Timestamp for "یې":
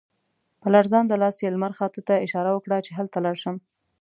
1.43-1.49